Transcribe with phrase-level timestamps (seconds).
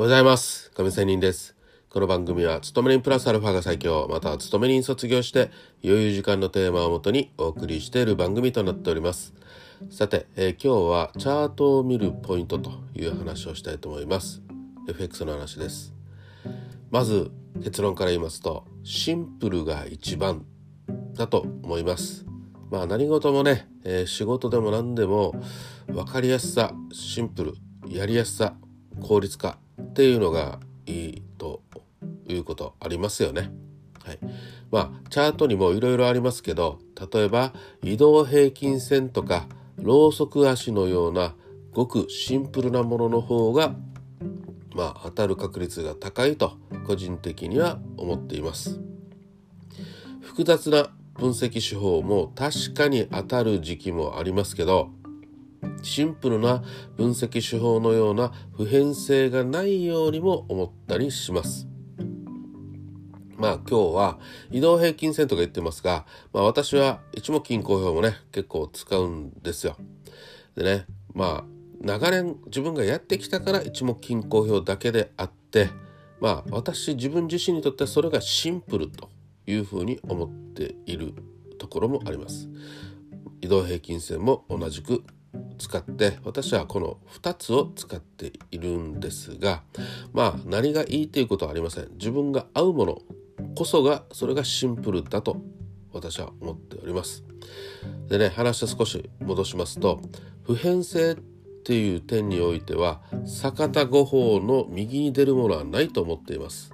[0.00, 0.70] ございます。
[0.70, 1.54] 亀仙人です。
[1.90, 5.50] この番組は、勤め人プラスアルファが最強、または勤め人卒業して、
[5.84, 9.34] 余裕時間のテーマをもとにお送りしている番組となっております。
[9.90, 14.40] さて、えー今日はチャートを見るポイントという話をしたいと思います。
[14.88, 15.92] FX の話です。
[16.90, 17.30] まず、
[17.62, 20.46] 結論から言いますと、シンプルが一番
[21.12, 22.24] だと思います。
[22.70, 25.34] まあ何事もね、えー仕事でも何でも
[25.88, 27.54] 分かりやすさ、シンプル、
[27.86, 28.54] やりやすさ、
[29.02, 29.58] 効率化
[29.90, 31.62] っていうのがいいと
[32.26, 33.50] いうことありますよね。
[34.04, 34.18] はい。
[34.70, 36.78] まあチャートにもいろいろありますけど、
[37.12, 41.34] 例えば移動平均線とかローソク足のような
[41.72, 43.74] ごくシンプルなものの方が
[44.74, 48.80] まあ当たる確率が高いと個人的には思っています。
[50.20, 54.90] 複雑な分析手法も確かに当たる時期もありますけど
[55.82, 56.62] シンプルな
[56.96, 61.66] 分析手法のような普遍性がないようにも思ったりします。
[63.36, 64.18] まあ今日は
[64.50, 69.76] 移動平均線とか言ってますが、まあ私は一目均衡表もね結構使うんですよ。
[70.54, 71.44] でねまあ
[71.80, 75.70] 長年自分がやってきたから一目均衡表だけであって
[76.20, 79.08] まあ私自分自身にとってはそれがシンプルと
[79.46, 81.14] いうふうに思っている
[81.58, 82.48] ところもあります。
[83.40, 85.02] 移動平均線も同じく
[85.60, 89.62] 使って私はこの2つを使っているんですが
[90.12, 91.88] まあ何がいいということはありません。
[91.92, 93.02] 自分が合うもの
[93.54, 95.36] こそがそれがシンプルだと
[95.92, 97.24] 私は思っております。
[98.08, 100.00] でね話を少し戻しますと
[100.44, 101.16] 普遍性っ
[101.62, 106.72] ていう点においては坂田五法の右に出るものはないと思っています。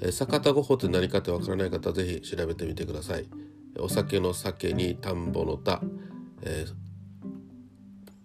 [0.00, 3.26] えー坂田五法って何かってわからない方はぜひ調べてみてください。
[3.78, 5.82] お酒の酒に田んぼの田、
[6.42, 6.81] えー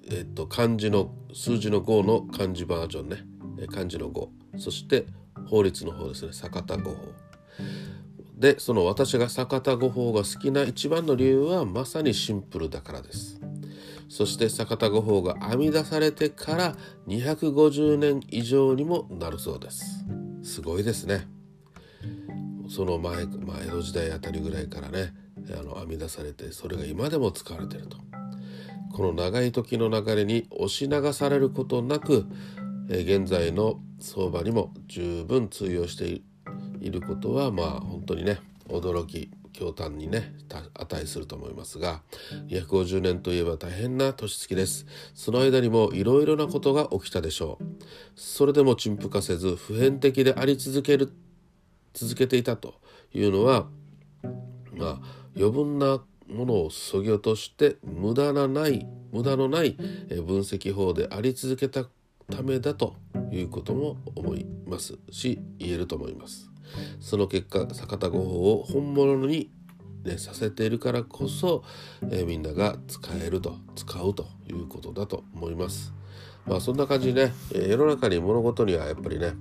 [0.09, 3.23] えっと漢字の数字の5の漢字バージョンね。
[3.67, 4.27] 漢字の5
[4.57, 5.05] そして
[5.49, 6.33] 法律の方ですね。
[6.33, 6.97] 坂田五法。
[8.37, 13.41] でその私が坂田五法が好きな一番の理由はまさにシンプルだからです。
[14.09, 16.75] そして坂田五法が編み出されてから
[17.07, 20.05] 250年以上にもなるそうです。
[20.43, 21.27] すごいですね。
[22.69, 25.13] その前、まあ、江戸時代あたりぐらいからね
[25.57, 28.06] あの編み出されてそれが今でも使われていると。
[28.93, 32.25] この長い時の流れに押し流されることなく、
[32.89, 36.21] 現在の相場にも十分通用して
[36.79, 38.39] いることはまあ本当にね
[38.69, 40.33] 驚き驚嘆にね
[40.75, 42.01] 値すると思いますが
[42.47, 44.85] 250年といえば大変な年月です。
[45.13, 47.65] その間にもいろいろなことが起きたでしょう。
[48.15, 51.11] それでも陳腐化せず普遍的であり続ける
[51.93, 52.75] 続けていたと
[53.13, 53.67] いうのは
[54.73, 54.99] まあ
[55.35, 61.85] 余分なものを削ぎ落として無駄なない無駄のない分析法であり続けた
[62.29, 62.95] ためだと
[63.31, 66.49] いうことも思いますし言えると思います。
[66.99, 69.49] その結果坂田五法を本物に、
[70.03, 71.63] ね、させているからこそ、
[72.11, 75.93] えーみんなが使えると使うということだと思います。
[76.45, 79.33] まあそんな感じでね、えー世の中に物事にはやっぱりね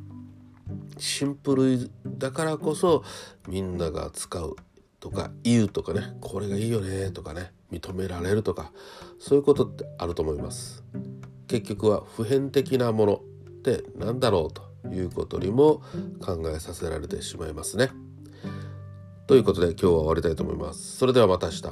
[0.99, 3.05] シンプルだからこそ
[3.49, 4.57] みんなが使う
[5.07, 8.73] とか言うとかねこれがいいよねとかね認められるとか
[9.21, 10.83] そういうことってあると思います。
[11.47, 15.81] 結局は普遍的なものって何だろうということにも
[16.21, 17.91] 考えさせられてしまいますね。
[19.29, 20.97] ということで今日は終わりたいと思います。
[20.97, 21.63] それではまた明日。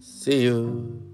[0.00, 1.11] See you!